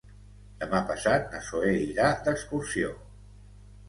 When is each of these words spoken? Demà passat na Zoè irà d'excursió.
Demà 0.61 0.77
passat 0.91 1.27
na 1.33 1.41
Zoè 1.49 1.73
irà 1.81 2.07
d'excursió. 2.29 2.91